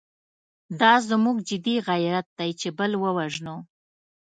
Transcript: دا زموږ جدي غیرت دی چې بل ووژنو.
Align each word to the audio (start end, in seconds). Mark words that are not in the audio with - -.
دا 0.79 0.93
زموږ 1.09 1.35
جدي 1.49 1.75
غیرت 1.87 2.27
دی 2.37 2.51
چې 2.59 2.69
بل 2.77 2.91
ووژنو. 3.03 3.57